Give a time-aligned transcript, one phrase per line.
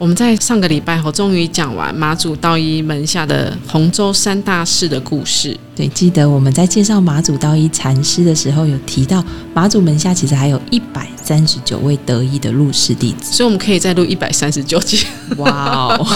[0.00, 5.54] 我们在上个礼拜后终于讲完马祖道一门下的洪州三大士的故事。
[5.76, 15.04] 对，记得我们在介绍马祖道一禅师的时候，有提到马祖门下其实还有一百三十九位得意的入室弟子，所以我们可以再录一百三十九集。
[15.36, 16.06] 哇哦！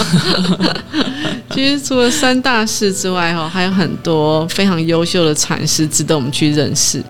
[1.53, 7.03] 其实除了三大士之外，哈，还有很多非常优秀的禅师值得我们去认识。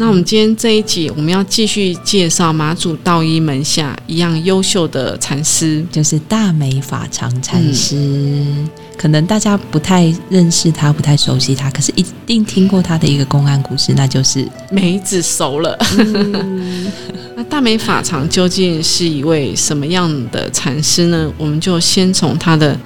[0.00, 8.46] 那我们今天这一集，我们要继续介绍马祖道一门下一样优秀的禅师，就是大美法常禅师。
[8.96, 15.76] 可能大家不太认识他，不太熟悉他，可是一定听过他的一个公案故事，那就是梅子熟了。
[17.34, 21.28] 那大美法常究竟是一位什么样的禅师呢？
[21.36, 22.78] 我们就先从他的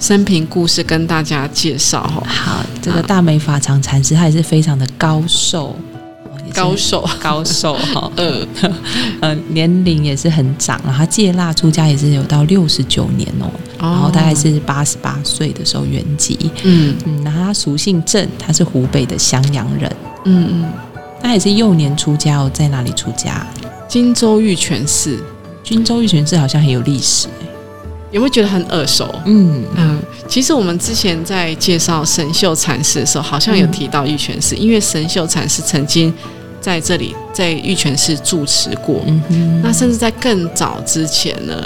[0.00, 2.20] 生平故事跟大家介绍哈。
[2.26, 5.76] 好，这个大美法常禅师，他也是非常的高寿。
[6.56, 8.46] 高手， 高手哈，呃
[9.20, 10.94] 呃，年龄也是很长了。
[10.96, 16.36] 他戒腊出家也是有到六十九年哦，然后大概是八十八岁的时候圆寂。
[16.64, 19.96] 嗯嗯，然后他俗姓郑，他是湖北的襄阳人。
[20.24, 20.72] 嗯嗯，
[21.22, 23.46] 他也是幼年出家哦，在哪里出家？
[23.86, 25.22] 荆州玉泉寺。
[25.62, 27.28] 荆州玉泉寺好像很有历史。
[28.12, 29.12] 有没有觉得很耳熟？
[29.26, 36.12] 嗯嗯，其实我们之前在介绍神秀禅师的时候，好像有提到玉泉寺，因为神秀禅师曾经。
[36.66, 39.00] 在这里，在玉泉寺住持过。
[39.28, 41.64] 嗯那甚至在更早之前呢，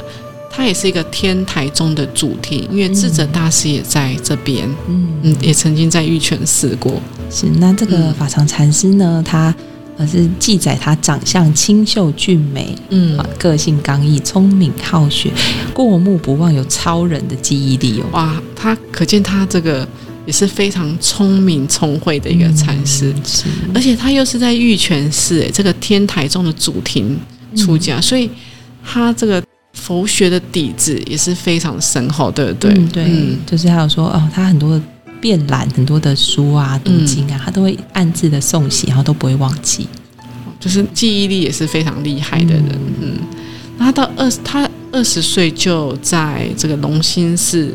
[0.50, 4.68] 它也是一个天台宗的主题，因为智者大师也在这边。
[4.88, 7.00] 嗯嗯，也曾经在玉泉寺过。
[7.30, 9.54] 是那这个法常禅师呢，他
[9.96, 15.30] 而是记载他长相清秀俊美，嗯，个性刚毅，聪明好学，
[15.72, 18.04] 过目不忘，有超人的记忆力哦。
[18.12, 19.88] 哇，他可见他这个。
[20.26, 23.12] 也是非常聪明聪慧的一个禅师，
[23.74, 27.18] 而且他又是在玉泉寺诶这个天台宗的主庭
[27.56, 28.30] 出家，所以
[28.84, 29.42] 他这个
[29.72, 32.74] 佛学的底子也是非常深厚，对不对？
[32.92, 34.80] 对，就是还有说哦，他很多
[35.20, 39.88] 遍览很多的书啊、读经啊，他都会暗自的诵习，然后都不会忘记，
[40.60, 42.78] 就是记忆力也是非常厉害的人。
[43.00, 43.14] 嗯，
[43.78, 47.74] 那他到二他二十岁就在这个龙兴寺。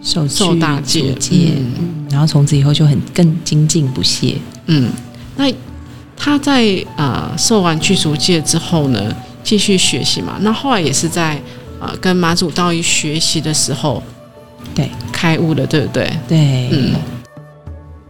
[0.00, 4.36] 受受大戒，嗯，然后从此以后就很更精进不懈，
[4.66, 4.90] 嗯，
[5.36, 5.52] 那
[6.16, 11.40] 他在呃受完具足戒之后呢，继续学习嘛，那后来也是在
[11.80, 14.02] 呃跟马祖道一学习的时候，
[14.74, 16.10] 对，开悟了，对不对？
[16.28, 16.92] 对，嗯，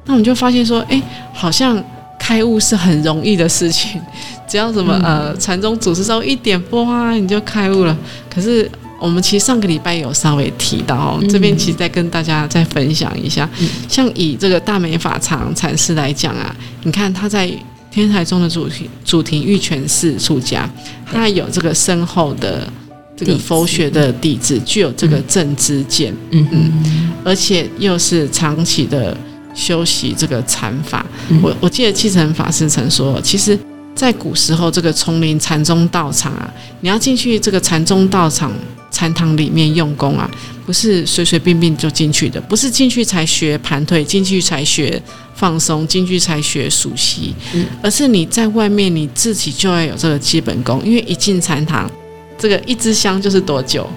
[0.04, 1.82] 那我们就发现说，哎，好像
[2.18, 4.00] 开悟是很容易的事情，
[4.46, 7.96] 只要什么呃禅宗祖师说一点拨啊，你就开悟了，
[8.28, 8.70] 可是。
[9.00, 13.48] 我们其实上个礼拜有稍微提到，这边其实再跟大家再分享一下，
[13.88, 17.48] 像以这个大美法常禅师来讲啊，你看他在
[17.90, 20.68] 天台宗的主题主题玉泉寺出家，
[21.06, 22.68] 他有这个深厚的
[23.16, 26.48] 这个佛学的底子，具有这个正知见，嗯。
[26.50, 29.16] 嗯，而且又是长期的
[29.54, 31.06] 修习这个禅法。
[31.40, 33.56] 我我记得七成法师曾说，其实
[33.94, 38.52] 在古时候这个丛林禅宗道场啊，你要进去这个禅宗道场。
[38.90, 40.30] 禅堂里面用功啊，
[40.66, 45.00] 不是随随便便就进去的，不是进去才学盘腿，进去才学
[45.34, 47.34] 放松，进去才学熟悉，
[47.82, 50.82] 而是你在外面你自己就要有这个基本功。
[50.84, 51.90] 因为一进禅堂，
[52.38, 53.88] 这个一支香就是多久？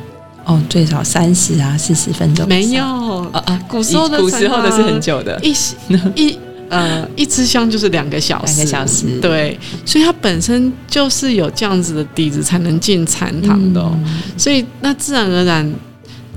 [0.43, 2.47] 哦，最少三十啊，四十分钟。
[2.47, 2.83] 没有
[3.31, 5.53] 啊啊，古时候的古时候的是很久的，一
[6.15, 6.37] 一。
[6.71, 13.85] 呃，一支香就是两个小时，两个小时，对，所以它本身就是有这样子的底子，才能进禅堂的。
[14.37, 15.69] 所以那自然而然，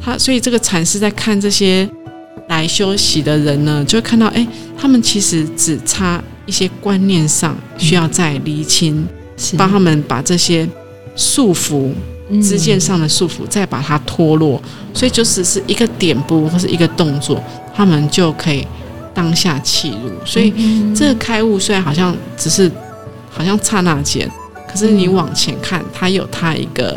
[0.02, 1.88] 他所以这个禅师在看这些
[2.48, 4.44] 来休息的人呢，就会看到，哎，
[4.76, 9.06] 他们其实只差一些观念上需要再厘清，
[9.56, 10.68] 帮他们把这些
[11.14, 11.92] 束缚、
[12.42, 14.60] 支箭上的束缚再把它脱落。
[14.92, 17.40] 所以就只是一个点拨或是一个动作，
[17.72, 18.66] 他们就可以。
[19.14, 20.52] 当下契入，所以
[20.94, 22.70] 这个开悟虽然好像只是
[23.30, 24.28] 好像刹那间，
[24.68, 26.96] 可是你往前看，它有它一个，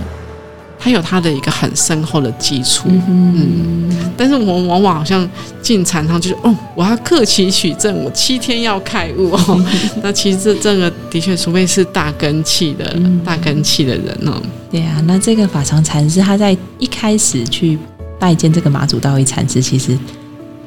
[0.80, 2.88] 它它有它的一个很深厚的基础。
[2.88, 5.30] 嗯，但是我们往往好像
[5.62, 9.66] 进禅堂就是哦，我要克期取证，我七天要开悟哦。
[10.02, 14.42] 那其实这这个的确，除非是大根气的大根气的人哦。
[14.72, 17.78] 对啊，那这个法常禅师他在一开始去
[18.18, 19.98] 拜见这个马祖道一禅师，其实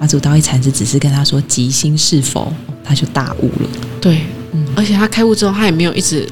[0.01, 2.53] 马祖道一禅师只是跟他说即心是否，
[2.83, 3.69] 他就大悟了。
[4.01, 6.29] 对，嗯，而且他开悟之后，他也没有一直。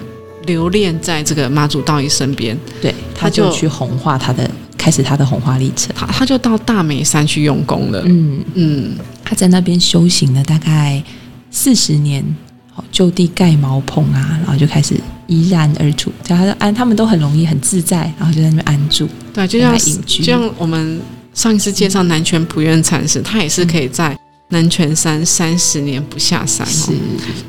[0.47, 5.94] 留恋在这个马祖道一身边，对，他就去红化他的，开始他的红化历程。
[5.94, 8.03] 他他就到大美山去用功了。
[8.06, 11.05] 嗯嗯，他在那边修行了大概
[11.50, 12.25] 四十年，
[12.73, 14.94] 好就地盖茅棚啊，然后就开始
[15.26, 16.11] 怡然而处。
[16.23, 19.06] 叫他安，他们都很容易很自在，然后就在那边安住。
[19.35, 20.99] 对，就像就像我们
[21.38, 24.19] 上一次介绍南泉普愿禅师，他也是可以在。
[24.50, 26.90] 南泉山三十年不下山，是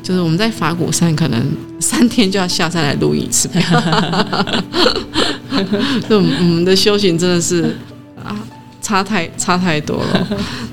[0.04, 1.42] 就是我们在法鼓山可能
[1.80, 3.50] 三天就要下山来录一次。
[6.10, 7.76] 就我们的修行真的是
[8.22, 8.36] 啊，
[8.82, 10.28] 差太差太多了。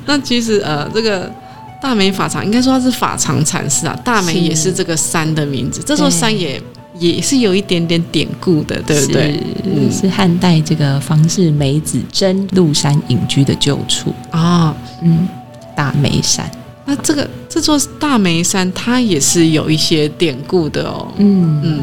[0.04, 1.32] 那其实呃，这个
[1.80, 5.80] 大美法常应该说它是法常禅师啊，大美也是这个山的名字。
[5.86, 6.60] 这座山也
[6.98, 9.40] 也是有一点点典故的，对不对？
[9.64, 15.28] 嗯，是汉代这个方氏梅子真入山隐居的旧处啊，嗯。
[15.76, 16.50] 大梅山，
[16.86, 21.06] 那这个这座大梅山，它也是有一些典故的哦。
[21.18, 21.82] 嗯嗯，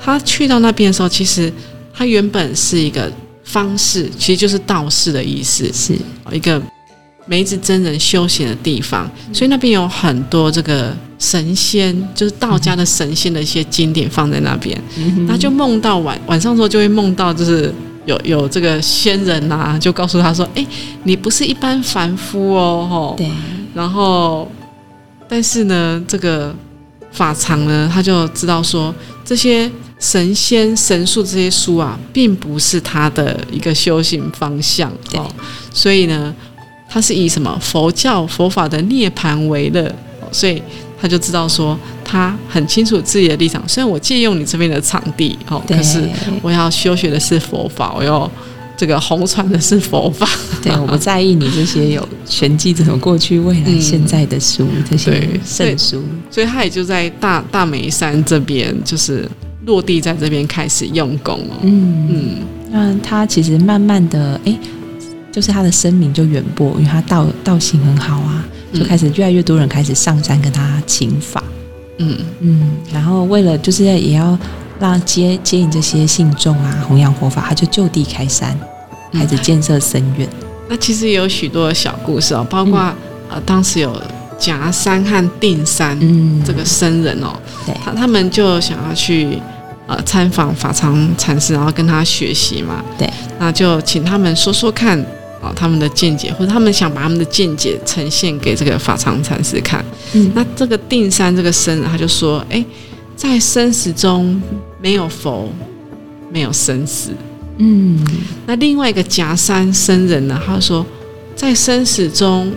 [0.00, 1.52] 他去到那边的时候，其实
[1.92, 3.12] 他原本是一个
[3.44, 5.94] 方士，其实就是道士的意思，是
[6.32, 6.58] 一个
[7.26, 14.80] 梅子真人修行的地方，所以那边有很多这个神仙，就是道家的神仙的一些经典放在那边。
[15.28, 17.72] 他就梦到晚晚上时候就会梦到，就是。
[18.06, 20.66] 有有这个仙人呐，就告诉他说：“哎，
[21.04, 23.26] 你不是一般凡夫哦，吼。”对。
[23.72, 24.46] 然后，
[25.26, 26.54] 但是呢，这个
[27.10, 28.94] 法常呢，他就知道说，
[29.24, 35.26] 这些神仙神术这些书啊，并不是他的一个修行方向哦。
[35.72, 36.34] 所以呢，
[36.94, 39.92] 他是以什么佛教佛法的涅槃为乐，
[40.30, 40.62] 所以。
[40.96, 43.62] 他就知道说，他很清楚自己的立场。
[43.68, 46.02] 虽然我借用你这边的场地，哦，可是
[46.40, 48.30] 我要修学的是佛法，我要
[48.74, 50.26] 这个红传的是佛法。
[50.62, 56.02] 对，我不在意你这些有玄机、这种过去、未来、现在的书，这些圣书。
[56.30, 59.28] 所以他也就在大大梅山这边，就是
[59.66, 61.56] 落地在这边开始用功哦。
[61.64, 62.36] 嗯嗯，
[62.70, 64.58] 那他其实慢慢的，哎，
[65.34, 68.44] 就是他的声名就远播，因为他道道行很好啊。
[68.72, 71.42] 就开始越来越多人开始上山跟他请法，
[71.98, 72.18] 嗯。
[72.38, 74.38] 嗯，然后为了就是也要
[74.78, 78.56] 让接接引这些信众啊，弘扬佛法，他就就地开山，
[79.12, 80.28] 开始建设僧院。
[80.68, 82.92] 那其实也有许多小故事哦，包括
[83.28, 84.00] 呃，当时有
[84.38, 86.42] 夹山和定山嗯。
[86.44, 87.32] 这个僧人哦，
[87.84, 89.38] 他他们就想要去
[89.86, 93.08] 呃参访法常禅师，然后跟他学习嘛，对，
[93.38, 95.04] 那就请他们说说看。
[95.44, 99.84] 啊，他们的见解，或者他们想把他们的见解呈现给这个法常禅师看。
[100.14, 102.64] 嗯，那这个定山这个僧人他就说：“哎，
[103.14, 104.40] 在生死中
[104.80, 105.48] 没有佛，
[106.32, 107.10] 没有生死。”
[107.58, 108.02] 嗯，
[108.46, 110.84] 那另外一个夹山僧人呢，他说
[111.36, 112.50] ：“在生死中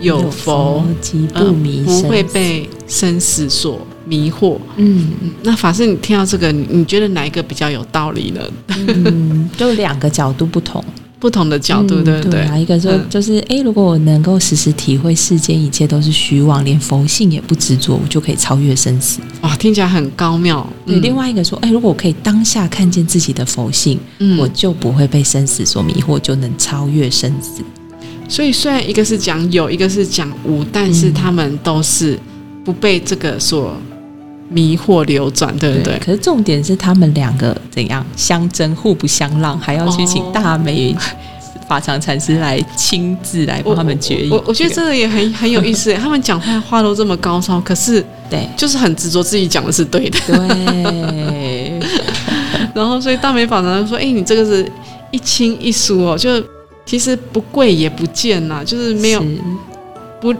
[0.00, 0.84] 有佛，
[1.32, 8.40] 不迷，不会被生死所迷惑。”嗯，那法师，你听到这个，你觉得哪一个比较有道理呢？
[8.76, 10.84] 嗯，就两个角度不同。
[11.24, 12.60] 不同的角度，对不对？
[12.60, 19.20] 一个说就是，哎，如果我能够时时体会世间一切都是虚妄，连佛性也不执着，我就可以超越生死。
[19.40, 20.68] 哇，听起来很高妙。
[20.84, 23.98] 对，另外一个说，哎，如果我可以当下看见自己的佛性，
[24.38, 27.62] 我就不会被生死所迷惑，就能超越生死。
[28.28, 32.18] 所以，虽然一个是讲有，一个是讲无，但是他们都是
[32.62, 33.74] 不被这个所。
[34.54, 35.98] 迷惑流转，对不对？
[35.98, 40.94] 可是重点是他们两个怎样相争，互不相让，还要去请大美
[41.66, 44.30] 法常禅师来亲自来帮他们决议。
[44.30, 50.18] 我我觉得这个也很很有意思，他们讲话话都这么高超，可是对，就是很执着自己讲的是对的。
[50.28, 51.80] 对。
[52.72, 54.70] 然后，所以大美法常说：“哎，你这个是
[55.10, 56.40] 一亲一疏哦，就
[56.86, 59.20] 其实不贵也不贱呐，就是没有
[60.20, 60.32] 不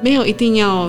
[0.00, 0.88] 没有一定要。”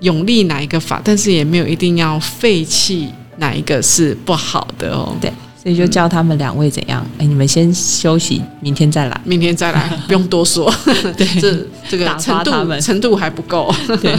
[0.00, 5.14] 永立哪一个法，但是也没有一定要废弃哪一个是不好的哦。
[5.20, 7.04] 对，所以就教他们两位怎样。
[7.18, 10.72] 哎，你们先休息，明天再来，明天再来， 不用多说。
[11.16, 13.72] 对，这这个程度程度还不够。
[14.00, 14.16] 对，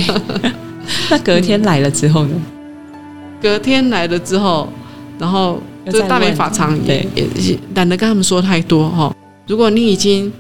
[1.10, 2.36] 那隔天来了之后呢？
[3.42, 4.72] 隔天来了之后，
[5.18, 5.60] 然后
[5.92, 9.12] 这大美法常也也懒得跟他们说太多哈。
[9.48, 10.32] 如果你已经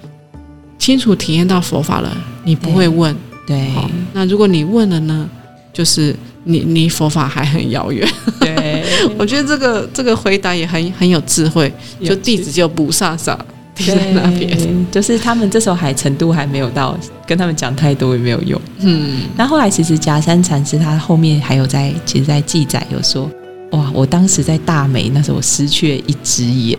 [0.77, 3.15] 清楚体验到佛法了，你不会问。
[3.47, 3.69] 对，
[4.13, 5.29] 那如果你问了呢，
[5.73, 8.07] 就是你离佛法还很遥远。
[8.39, 8.83] 对，
[9.17, 11.71] 我觉得这个这个回答也很很有智慧，
[12.03, 13.37] 就弟子就不飒飒
[13.73, 18.61] 停在那边，就是他们这时候还程度还没有到，跟他们讲太多也没有用。
[18.79, 23.29] 嗯，那后来其实夹山禅师他后面还有在，其实，在记载有说，
[23.71, 26.77] 哇，我当时在大美那时候我失去了一只眼，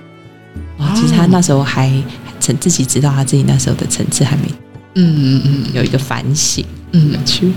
[0.78, 1.90] 哇，其实他那时候还
[2.38, 4.42] 曾自己知道他自己那时候的层次还没，
[4.94, 7.52] 嗯嗯嗯，有一个反省，嗯，去。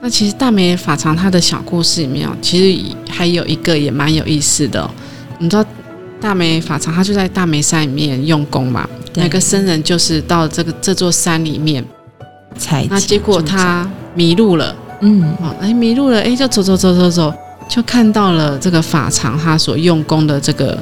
[0.00, 4.88] 那其实大美法常他的小故事里面哦，其实还有一个也蛮有意思的。
[5.38, 5.64] 你知道
[6.20, 8.88] 大美法常他就在大梅山里面用功嘛？
[9.14, 11.84] 那个僧人就是到这个这座山里面，
[12.88, 14.74] 那结果他迷路了。
[15.00, 17.34] 嗯，哦，哎，迷路了，哎，就走走走走走，
[17.68, 20.78] 就看到了这个法常他所用功的这个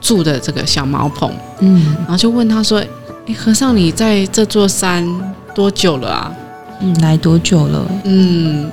[0.00, 1.30] 住的这个小茅棚。
[1.60, 2.82] 嗯，然后就问他说
[3.26, 5.06] ：“哎，和尚，你在这座山
[5.54, 6.32] 多久了啊？”
[6.80, 7.90] 嗯，来多久了？
[8.04, 8.70] 嗯，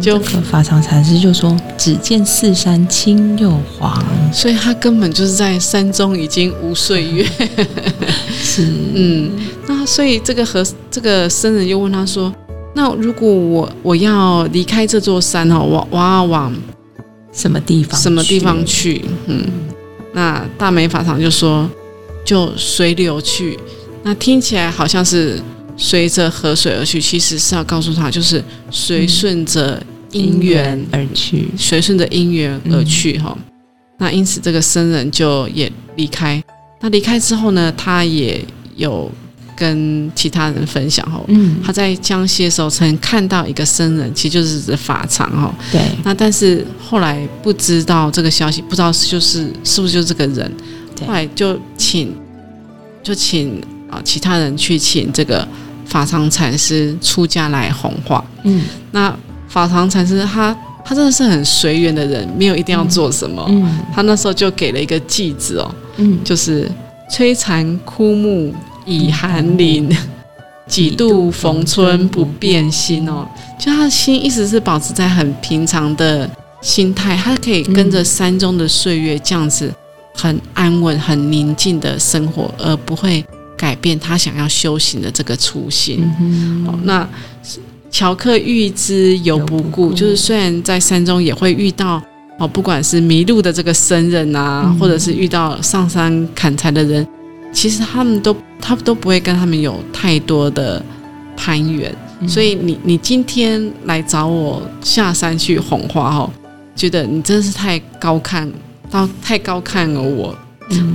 [0.00, 7.26] 就法常禅师就说：“只见四山青又黄，所以他根本就是在山中已经无岁月。
[8.30, 9.30] ”是，嗯，
[9.66, 12.30] 那所以这个和这个僧人又问他说
[12.76, 16.54] ：“那如果我我要离开这座山哦，我我要往
[17.32, 17.98] 什么地方？
[17.98, 19.46] 什么地方去？”嗯，
[20.12, 21.66] 那大美法常就说
[22.22, 23.58] ：“就随流去。”
[24.06, 25.38] 那听起来好像是。
[25.78, 29.78] 随着河水而去，其实是要告诉他，就是随顺着
[30.10, 33.36] 因缘而去，随顺着因缘而去哈。
[33.98, 36.42] 那因此，这个僧人就也离开。
[36.80, 38.42] 那离开之后呢，他也
[38.74, 39.12] 有
[39.54, 41.22] 跟其他人分享哈。
[41.28, 45.54] 嗯，他在江西的时候曾看到一个僧人，其实就是指法常哈。
[45.70, 45.82] 对。
[46.04, 50.50] 那但是后来不知道这个消息，不知道就是是不是就是这个人。
[51.06, 52.16] 后来就请
[53.02, 53.62] 就请
[53.96, 55.46] 啊其他人去请这个。
[55.88, 66.68] 法常禅师出家来弘化，嗯，那法常禅师他他真的是很随缘的人，没有一定要做什么，嗯，他那时候就给了一个偈子哦，嗯，就是
[67.08, 68.52] 摧残枯木
[68.84, 69.88] 以寒林，
[70.66, 73.24] 几度逢春不变心哦，
[73.56, 76.28] 就他的心一直是保持在很平常的
[76.60, 79.72] 心态，他可以跟着山中的岁月这样子
[80.16, 83.24] 很安稳、很宁静的生活，而不会。
[83.56, 86.04] 改变他想要修行的这个初心。
[86.66, 87.08] 好，那
[87.90, 92.02] 乔克遇之犹不顾，就是虽然在山中也会遇到
[92.38, 97.06] 哦，不管是迷路的这个僧人啊，或者是遇到上山砍柴的人，
[97.52, 100.84] 其实他们都他都不会跟他们有太多的
[101.36, 101.94] 攀缘。
[102.28, 106.30] 所以你你今天来找我下山去哄花哦，
[106.74, 108.50] 觉得你真的是太高看
[108.90, 110.36] 到太高看了我。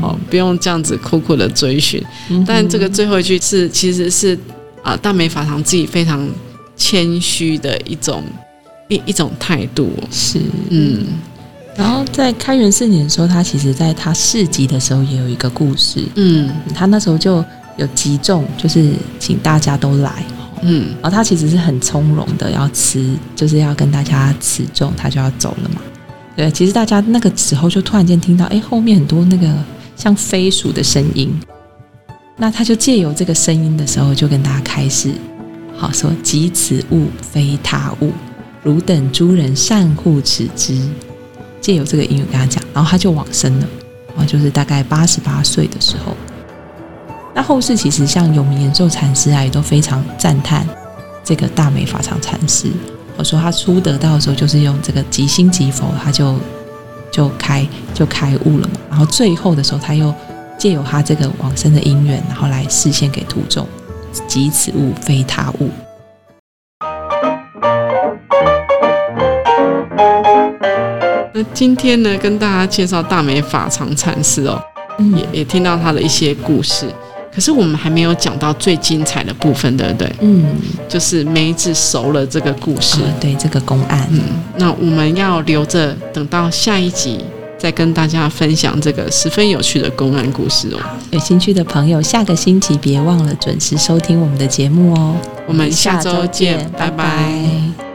[0.02, 2.04] 哦，不用这样子苦苦的追寻，
[2.46, 4.38] 但这个最后一句是，其实是
[4.84, 6.28] 啊，大美法堂自己非常
[6.76, 8.24] 谦虚的一种
[8.90, 9.92] 一一种态度。
[10.12, 11.06] 是，嗯。
[11.78, 16.04] 然后在开元四年的时候，他其实在他市集的时候也有一个故事。
[16.16, 17.44] 嗯，他那时候就
[17.78, 20.24] 有集众，就是请大家都来。
[20.64, 25.82] 嗯，然后他其实是很从容的，要辞，就是要跟大家辞众，他就要走了嘛。
[26.42, 29.48] 对，其实大家那个时候就突然间听到，哎，后面很多那个
[29.96, 31.32] 像飞鼠的声音。
[32.36, 35.14] 那他就借由这个声音的时候，就跟大家开始，
[35.78, 38.12] 好说：“即此物非他物，
[38.64, 40.82] 汝等诸人善护此之。”
[41.62, 43.68] 借由这个音乐跟他讲，然后他就往生了。
[44.08, 46.18] 然后就是大概八十八岁的时候。
[47.36, 50.68] 那后世其实像永明延寿禅师啊，也都非常赞叹
[51.24, 52.72] 这个大美法常禅师。
[53.22, 56.36] 我说他初得到的时候，就是用这个即心即佛，他就
[57.12, 57.64] 就开
[57.94, 58.74] 就开悟了嘛。
[58.90, 60.12] 然后最后的时候，他又
[60.58, 63.68] 借由他这个往生的因缘，然后来示现给徒众，
[64.26, 65.70] 即此物非他物。
[71.32, 74.60] 那今天呢，跟大家介绍大美法常禅师哦，
[75.16, 76.88] 也也听到他的一些故事。
[77.34, 80.16] 可是我们还没有讲到最精彩的部分，对不对？
[80.20, 80.46] 嗯，
[80.90, 84.06] 就是梅子熟了这个故事，对这个公案。
[84.12, 84.20] 嗯，
[84.58, 87.24] 那我们要留着等到下一集
[87.58, 90.80] 再跟大家分享这个十分有趣的公案故事哦。
[91.12, 95.16] 有兴趣的朋友，下个星期别忘了准时收听我们的节目哦。
[95.48, 97.91] 我们下周见，拜拜。